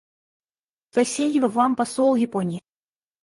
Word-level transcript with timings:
Спасибо 0.89 1.45
Вам, 1.45 1.75
посол 1.75 2.15
Японии. 2.15 2.63